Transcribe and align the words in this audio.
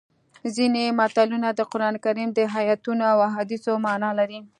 ځینې 0.55 0.83
متلونه 0.99 1.49
د 1.53 1.59
قرانکریم 1.71 2.29
د 2.33 2.39
ایتونو 2.57 3.03
او 3.13 3.17
احادیثو 3.29 3.71
مانا 3.85 4.09
لري 4.19 4.39